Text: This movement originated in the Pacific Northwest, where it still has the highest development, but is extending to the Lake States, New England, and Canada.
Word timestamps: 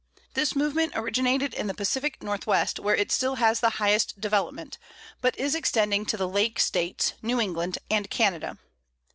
This 0.33 0.55
movement 0.55 0.93
originated 0.95 1.53
in 1.53 1.67
the 1.67 1.75
Pacific 1.75 2.23
Northwest, 2.23 2.79
where 2.79 2.95
it 2.95 3.11
still 3.11 3.35
has 3.35 3.59
the 3.59 3.69
highest 3.77 4.19
development, 4.19 4.79
but 5.21 5.37
is 5.37 5.53
extending 5.53 6.07
to 6.07 6.17
the 6.17 6.27
Lake 6.27 6.59
States, 6.59 7.13
New 7.21 7.39
England, 7.39 7.77
and 7.87 8.09
Canada. 8.09 8.57